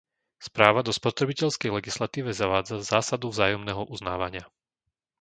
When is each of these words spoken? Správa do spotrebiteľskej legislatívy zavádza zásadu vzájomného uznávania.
Správa 0.47 0.79
do 0.83 0.89
spotrebiteľskej 0.99 1.69
legislatívy 1.77 2.31
zavádza 2.41 2.75
zásadu 2.91 3.27
vzájomného 3.33 3.81
uznávania. 3.95 4.43